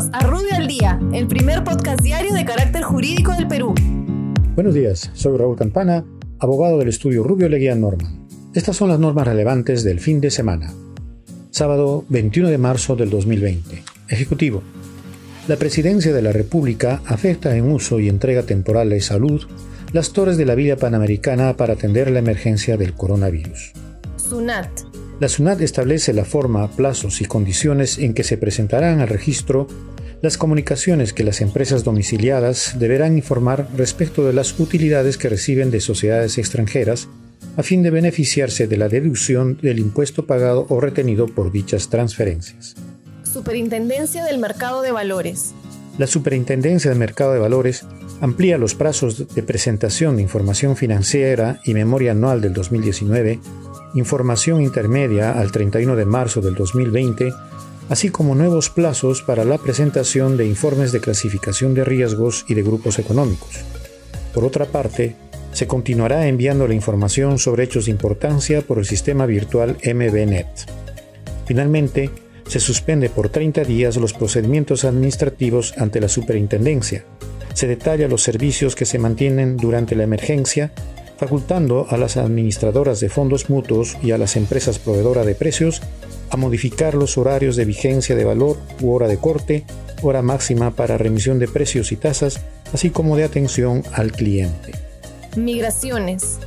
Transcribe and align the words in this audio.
Bienvenidos 0.00 0.10
a 0.12 0.26
Rubio 0.26 0.54
al 0.54 0.66
Día, 0.66 0.98
el 1.12 1.26
primer 1.26 1.62
podcast 1.62 2.00
diario 2.00 2.32
de 2.32 2.44
carácter 2.44 2.82
jurídico 2.82 3.32
del 3.32 3.46
Perú. 3.46 3.74
Buenos 4.54 4.72
días, 4.72 5.10
soy 5.12 5.36
Raúl 5.36 5.56
Campana, 5.56 6.04
abogado 6.38 6.78
del 6.78 6.88
estudio 6.88 7.22
Rubio 7.22 7.50
Leguía 7.50 7.74
Norman. 7.74 8.26
Estas 8.54 8.76
son 8.76 8.88
las 8.88 8.98
normas 8.98 9.26
relevantes 9.26 9.84
del 9.84 10.00
fin 10.00 10.22
de 10.22 10.30
semana. 10.30 10.72
Sábado 11.50 12.04
21 12.08 12.48
de 12.48 12.56
marzo 12.56 12.96
del 12.96 13.10
2020. 13.10 13.82
Ejecutivo. 14.08 14.62
La 15.48 15.56
Presidencia 15.56 16.14
de 16.14 16.22
la 16.22 16.32
República 16.32 17.02
afecta 17.04 17.54
en 17.54 17.70
uso 17.70 18.00
y 18.00 18.08
entrega 18.08 18.44
temporal 18.44 18.88
de 18.88 19.02
salud 19.02 19.46
las 19.92 20.12
torres 20.12 20.38
de 20.38 20.46
la 20.46 20.54
Villa 20.54 20.76
Panamericana 20.76 21.56
para 21.58 21.74
atender 21.74 22.10
la 22.10 22.20
emergencia 22.20 22.78
del 22.78 22.94
coronavirus. 22.94 23.72
SUNAT. 24.16 24.89
La 25.20 25.28
SUNAT 25.28 25.60
establece 25.60 26.14
la 26.14 26.24
forma, 26.24 26.70
plazos 26.70 27.20
y 27.20 27.26
condiciones 27.26 27.98
en 27.98 28.14
que 28.14 28.24
se 28.24 28.38
presentarán 28.38 29.00
al 29.00 29.08
registro 29.08 29.68
las 30.22 30.38
comunicaciones 30.38 31.12
que 31.12 31.24
las 31.24 31.42
empresas 31.42 31.84
domiciliadas 31.84 32.78
deberán 32.78 33.18
informar 33.18 33.68
respecto 33.76 34.26
de 34.26 34.32
las 34.32 34.58
utilidades 34.58 35.18
que 35.18 35.28
reciben 35.28 35.70
de 35.70 35.80
sociedades 35.80 36.38
extranjeras 36.38 37.06
a 37.58 37.62
fin 37.62 37.82
de 37.82 37.90
beneficiarse 37.90 38.66
de 38.66 38.78
la 38.78 38.88
deducción 38.88 39.58
del 39.60 39.78
impuesto 39.78 40.26
pagado 40.26 40.64
o 40.70 40.80
retenido 40.80 41.26
por 41.26 41.52
dichas 41.52 41.90
transferencias. 41.90 42.74
Superintendencia 43.30 44.24
del 44.24 44.38
Mercado 44.38 44.80
de 44.80 44.90
Valores. 44.90 45.52
La 45.98 46.06
Superintendencia 46.06 46.90
del 46.90 46.98
Mercado 46.98 47.34
de 47.34 47.40
Valores 47.40 47.84
amplía 48.22 48.56
los 48.56 48.74
plazos 48.74 49.34
de 49.34 49.42
presentación 49.42 50.16
de 50.16 50.22
información 50.22 50.76
financiera 50.76 51.60
y 51.66 51.74
memoria 51.74 52.12
anual 52.12 52.40
del 52.40 52.54
2019 52.54 53.38
información 53.94 54.62
intermedia 54.62 55.32
al 55.32 55.52
31 55.52 55.96
de 55.96 56.04
marzo 56.04 56.40
del 56.40 56.54
2020, 56.54 57.32
así 57.88 58.10
como 58.10 58.34
nuevos 58.34 58.70
plazos 58.70 59.22
para 59.22 59.44
la 59.44 59.58
presentación 59.58 60.36
de 60.36 60.46
informes 60.46 60.92
de 60.92 61.00
clasificación 61.00 61.74
de 61.74 61.84
riesgos 61.84 62.44
y 62.48 62.54
de 62.54 62.62
grupos 62.62 62.98
económicos. 62.98 63.50
Por 64.32 64.44
otra 64.44 64.66
parte, 64.66 65.16
se 65.52 65.66
continuará 65.66 66.28
enviando 66.28 66.68
la 66.68 66.74
información 66.74 67.38
sobre 67.38 67.64
hechos 67.64 67.86
de 67.86 67.90
importancia 67.90 68.62
por 68.62 68.78
el 68.78 68.84
sistema 68.84 69.26
virtual 69.26 69.76
MBNet. 69.84 70.46
Finalmente, 71.46 72.10
se 72.46 72.60
suspende 72.60 73.10
por 73.10 73.28
30 73.28 73.64
días 73.64 73.96
los 73.96 74.12
procedimientos 74.12 74.84
administrativos 74.84 75.74
ante 75.76 76.00
la 76.00 76.08
superintendencia. 76.08 77.04
Se 77.54 77.66
detalla 77.66 78.08
los 78.08 78.22
servicios 78.22 78.76
que 78.76 78.86
se 78.86 78.98
mantienen 78.98 79.56
durante 79.56 79.94
la 79.96 80.04
emergencia 80.04 80.72
facultando 81.20 81.86
a 81.90 81.98
las 81.98 82.16
administradoras 82.16 82.98
de 82.98 83.10
fondos 83.10 83.50
mutuos 83.50 83.98
y 84.02 84.12
a 84.12 84.16
las 84.16 84.36
empresas 84.36 84.78
proveedoras 84.78 85.26
de 85.26 85.34
precios 85.34 85.82
a 86.30 86.38
modificar 86.38 86.94
los 86.94 87.18
horarios 87.18 87.56
de 87.56 87.66
vigencia 87.66 88.16
de 88.16 88.24
valor 88.24 88.56
u 88.80 88.92
hora 88.92 89.06
de 89.06 89.18
corte, 89.18 89.66
hora 90.00 90.22
máxima 90.22 90.70
para 90.70 90.96
remisión 90.96 91.38
de 91.38 91.46
precios 91.46 91.92
y 91.92 91.96
tasas, 91.96 92.40
así 92.72 92.88
como 92.88 93.18
de 93.18 93.24
atención 93.24 93.82
al 93.92 94.12
cliente. 94.12 94.72
Migraciones. 95.36 96.38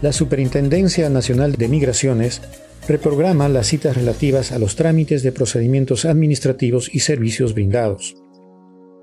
La 0.00 0.14
Superintendencia 0.14 1.10
Nacional 1.10 1.52
de 1.56 1.68
Migraciones 1.68 2.40
reprograma 2.88 3.50
las 3.50 3.66
citas 3.66 3.94
relativas 3.94 4.52
a 4.52 4.58
los 4.58 4.74
trámites 4.74 5.22
de 5.22 5.32
procedimientos 5.32 6.06
administrativos 6.06 6.88
y 6.94 7.00
servicios 7.00 7.52
brindados. 7.52 8.16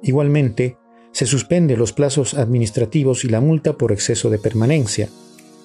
Igualmente, 0.02 0.78
se 1.12 1.26
suspende 1.26 1.78
los 1.78 1.94
plazos 1.94 2.34
administrativos 2.34 3.26
y 3.26 3.30
la 3.30 3.42
multa 3.42 3.74
por 3.74 3.92
exceso 3.92 4.30
de 4.30 4.40
permanencia, 4.40 5.10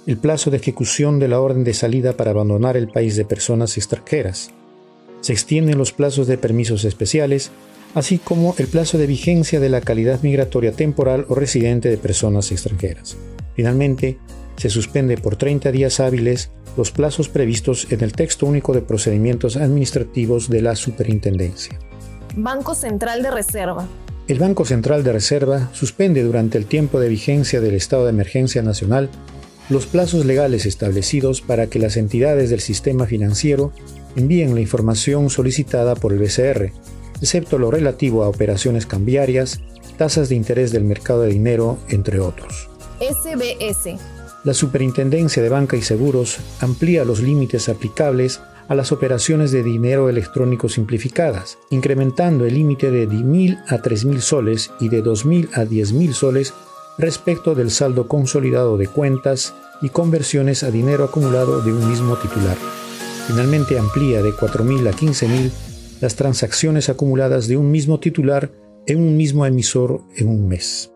el 0.07 0.17
plazo 0.17 0.51
de 0.51 0.59
ejecución 0.59 1.19
de 1.19 1.29
la 1.29 1.41
orden 1.41 1.65
de 1.65 1.75
salida 1.75 2.13
para 2.13 2.31
abandonar 2.31 2.77
el 2.77 2.89
país 2.89 3.17
de 3.17 3.25
personas 3.25 3.77
extranjeras. 3.77 4.51
Se 5.21 5.33
extienden 5.33 5.79
los 5.79 5.93
plazos 5.93 6.27
de 6.27 6.39
permisos 6.39 6.85
especiales, 6.85 7.51
así 7.95 8.19
como 8.19 8.55
el 8.59 8.67
plazo 8.67 8.99
de 8.99 9.07
vigencia 9.07 9.59
de 9.59 9.69
la 9.69 9.81
calidad 9.81 10.23
migratoria 10.23 10.73
temporal 10.73 11.27
o 11.29 11.35
residente 11.35 11.89
de 11.89 11.97
personas 11.97 12.53
extranjeras. 12.53 13.17
Finalmente, 13.55 14.19
se 14.57 14.71
suspende 14.71 15.17
por 15.17 15.37
30 15.37 15.73
días 15.73 16.01
hábiles 16.01 16.51
los 16.77 16.91
plazos 16.91 17.29
previstos 17.29 17.87
en 17.91 18.03
el 18.03 18.13
texto 18.13 18.47
único 18.47 18.73
de 18.75 18.83
procedimientos 18.83 19.57
administrativos 19.57 20.49
de 20.49 20.61
la 20.61 20.77
Superintendencia. 20.77 21.79
Banco 22.37 22.75
Central 22.75 23.23
de 23.23 23.31
Reserva. 23.31 23.87
El 24.29 24.41
Banco 24.41 24.65
Central 24.65 25.05
de 25.05 25.13
Reserva 25.13 25.71
suspende 25.73 26.25
durante 26.25 26.59
el 26.59 26.67
tiempo 26.67 26.99
de 26.99 27.09
vigencia 27.09 27.61
del 27.61 27.75
estado 27.75 28.05
de 28.05 28.11
emergencia 28.11 28.61
nacional 28.61 29.09
los 29.69 29.87
plazos 29.87 30.25
legales 30.25 30.67
establecidos 30.67 31.41
para 31.41 31.69
que 31.69 31.79
las 31.79 31.97
entidades 31.97 32.51
del 32.51 32.59
sistema 32.59 33.07
financiero 33.07 33.73
envíen 34.17 34.55
la 34.55 34.61
información 34.61 35.31
solicitada 35.31 35.95
por 35.95 36.13
el 36.13 36.19
BCR, 36.19 36.73
excepto 37.21 37.59
lo 37.59 37.71
relativo 37.71 38.25
a 38.25 38.29
operaciones 38.29 38.85
cambiarias, 38.85 39.61
tasas 39.97 40.29
de 40.29 40.35
interés 40.35 40.73
del 40.73 40.83
mercado 40.83 41.23
de 41.23 41.29
dinero, 41.29 41.79
entre 41.89 42.19
otros. 42.19 42.69
SBS. 42.99 43.97
La 44.43 44.55
Superintendencia 44.55 45.43
de 45.43 45.49
Banca 45.49 45.77
y 45.77 45.83
Seguros 45.83 46.39
amplía 46.61 47.05
los 47.05 47.21
límites 47.21 47.69
aplicables 47.69 48.41
a 48.69 48.75
las 48.75 48.93
operaciones 48.93 49.53
de 49.53 49.63
dinero 49.63 50.09
electrónico 50.09 50.69
simplificadas, 50.69 51.59
incrementando 51.71 52.47
el 52.47 52.55
límite 52.55 52.91
de 52.91 53.09
10.000 53.09 53.63
a 53.69 53.79
3.000 53.79 54.21
soles 54.21 54.71
y 54.81 54.89
de 54.89 55.03
2.000 55.03 55.51
a 55.55 55.65
10.000 55.65 56.13
soles 56.13 56.55
respecto 56.99 57.55
del 57.55 57.71
saldo 57.71 58.09
consolidado 58.09 58.77
de 58.77 58.89
cuentas 58.89 59.55
y 59.83 59.91
conversiones 59.91 60.63
a 60.63 60.71
dinero 60.71 61.05
acumulado 61.05 61.61
de 61.61 61.73
un 61.73 61.89
mismo 61.89 62.17
titular. 62.17 62.57
Finalmente 63.27 63.79
amplía 63.79 64.23
de 64.23 64.31
4.000 64.31 64.89
a 64.89 64.93
15.000 64.93 65.51
las 66.01 66.17
transacciones 66.17 66.89
acumuladas 66.89 67.49
de 67.49 67.57
un 67.57 67.71
mismo 67.71 68.01
titular 68.01 68.51
en 68.87 69.01
un 69.01 69.17
mismo 69.17 69.47
emisor 69.47 70.03
en 70.17 70.29
un 70.29 70.47
mes. 70.49 70.93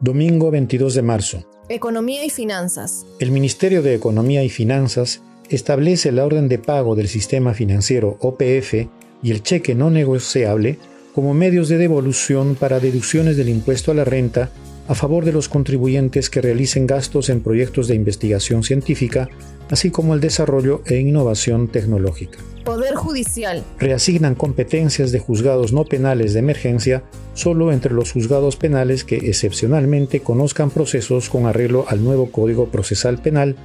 Domingo 0.00 0.50
22 0.50 0.94
de 0.94 1.02
marzo. 1.02 1.44
Economía 1.68 2.24
y 2.24 2.30
finanzas. 2.30 3.06
El 3.20 3.30
Ministerio 3.30 3.82
de 3.82 3.94
Economía 3.94 4.44
y 4.44 4.50
Finanzas 4.50 5.22
establece 5.54 6.12
la 6.12 6.24
orden 6.24 6.48
de 6.48 6.58
pago 6.58 6.94
del 6.94 7.08
sistema 7.08 7.54
financiero 7.54 8.16
OPF 8.20 8.74
y 9.22 9.30
el 9.30 9.42
cheque 9.42 9.74
no 9.74 9.90
negociable 9.90 10.78
como 11.14 11.32
medios 11.32 11.68
de 11.68 11.78
devolución 11.78 12.56
para 12.56 12.80
deducciones 12.80 13.36
del 13.36 13.48
impuesto 13.48 13.92
a 13.92 13.94
la 13.94 14.04
renta 14.04 14.50
a 14.88 14.94
favor 14.94 15.24
de 15.24 15.32
los 15.32 15.48
contribuyentes 15.48 16.28
que 16.28 16.42
realicen 16.42 16.86
gastos 16.86 17.30
en 17.30 17.40
proyectos 17.40 17.88
de 17.88 17.94
investigación 17.94 18.62
científica, 18.62 19.30
así 19.70 19.90
como 19.90 20.14
el 20.14 20.20
desarrollo 20.20 20.82
e 20.84 20.96
innovación 20.96 21.68
tecnológica. 21.68 22.38
Poder 22.64 22.94
Judicial. 22.94 23.62
Reasignan 23.78 24.34
competencias 24.34 25.12
de 25.12 25.20
juzgados 25.20 25.72
no 25.72 25.84
penales 25.84 26.32
de 26.32 26.40
emergencia 26.40 27.02
solo 27.34 27.72
entre 27.72 27.94
los 27.94 28.12
juzgados 28.12 28.56
penales 28.56 29.04
que 29.04 29.16
excepcionalmente 29.16 30.20
conozcan 30.20 30.70
procesos 30.70 31.30
con 31.30 31.46
arreglo 31.46 31.86
al 31.88 32.02
nuevo 32.04 32.30
Código 32.30 32.68
Procesal 32.68 33.18
Penal, 33.20 33.56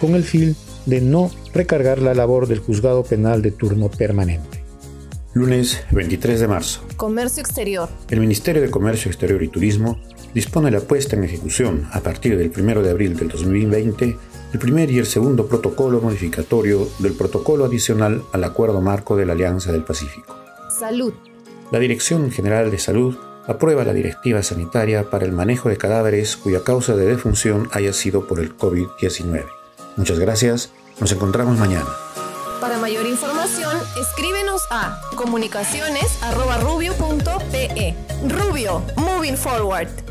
con 0.00 0.14
el 0.14 0.24
fin 0.24 0.56
de 0.86 1.00
no 1.00 1.30
recargar 1.52 2.00
la 2.00 2.14
labor 2.14 2.46
del 2.46 2.60
juzgado 2.60 3.04
penal 3.04 3.42
de 3.42 3.50
turno 3.50 3.90
permanente. 3.90 4.64
Lunes 5.34 5.84
23 5.90 6.40
de 6.40 6.48
marzo. 6.48 6.80
Comercio 6.96 7.42
Exterior. 7.42 7.90
El 8.08 8.20
Ministerio 8.20 8.62
de 8.62 8.70
Comercio 8.70 9.10
Exterior 9.10 9.42
y 9.42 9.48
Turismo 9.48 9.98
dispone 10.32 10.70
la 10.70 10.80
puesta 10.80 11.16
en 11.16 11.24
ejecución, 11.24 11.86
a 11.92 12.00
partir 12.00 12.38
del 12.38 12.50
1 12.56 12.82
de 12.82 12.90
abril 12.90 13.16
del 13.16 13.28
2020, 13.28 14.16
el 14.52 14.58
primer 14.58 14.90
y 14.90 14.98
el 14.98 15.06
segundo 15.06 15.46
protocolo 15.46 16.00
modificatorio 16.00 16.88
del 17.00 17.12
protocolo 17.12 17.66
adicional 17.66 18.22
al 18.32 18.44
Acuerdo 18.44 18.80
Marco 18.80 19.16
de 19.16 19.26
la 19.26 19.34
Alianza 19.34 19.72
del 19.72 19.84
Pacífico. 19.84 20.34
Salud. 20.78 21.12
La 21.70 21.78
Dirección 21.80 22.30
General 22.30 22.70
de 22.70 22.78
Salud 22.78 23.16
aprueba 23.46 23.84
la 23.84 23.92
directiva 23.92 24.42
sanitaria 24.42 25.10
para 25.10 25.24
el 25.24 25.32
manejo 25.32 25.68
de 25.68 25.76
cadáveres 25.76 26.36
cuya 26.36 26.64
causa 26.64 26.96
de 26.96 27.06
defunción 27.06 27.68
haya 27.72 27.92
sido 27.92 28.26
por 28.26 28.40
el 28.40 28.56
COVID-19. 28.56 29.55
Muchas 29.96 30.18
gracias, 30.18 30.70
nos 31.00 31.12
encontramos 31.12 31.58
mañana. 31.58 31.86
Para 32.60 32.76
mayor 32.78 33.06
información, 33.06 33.76
escríbenos 34.00 34.62
a 34.70 34.98
comunicaciones.rubio.pe. 35.14 37.94
Rubio, 38.28 38.82
moving 38.96 39.36
forward. 39.36 40.05